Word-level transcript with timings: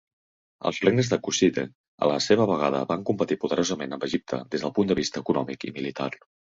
Els 0.69 0.79
regnes 0.85 1.11
de 1.11 1.19
Kushite 1.27 1.65
a 2.05 2.09
la 2.13 2.17
seva 2.29 2.49
vegada 2.55 2.81
van 2.95 3.07
competir 3.13 3.41
poderosament 3.45 3.95
amb 3.99 4.11
Egipte 4.13 4.45
des 4.57 4.67
del 4.67 4.79
punt 4.81 4.93
de 4.95 5.03
vista 5.03 5.27
econòmic 5.27 5.71
i 5.73 5.79
militar. 5.81 6.15